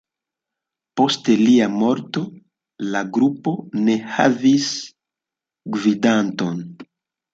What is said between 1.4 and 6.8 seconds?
lia morto, la grupo ne havis gvidanton.